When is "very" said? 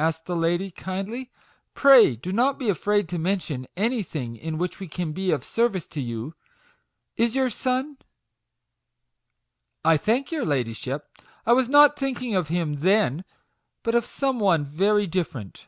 14.64-15.06